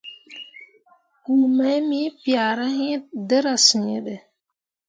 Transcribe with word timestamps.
Pku 1.17 1.33
mai 1.57 1.79
me 1.89 1.99
piahra 2.21 2.67
iŋ 2.93 3.01
dǝra 3.27 3.53
sǝ̃ǝ̃be. 3.67 4.15